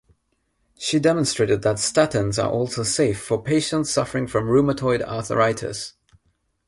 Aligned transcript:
She 0.79 0.97
demonstrated 0.99 1.61
that 1.61 1.75
statins 1.75 2.43
are 2.43 2.49
also 2.49 2.81
safe 2.81 3.19
for 3.21 3.39
patients 3.43 3.91
suffering 3.91 4.25
from 4.25 4.45
rheumatoid 4.45 5.03
arthritis. 5.03 5.93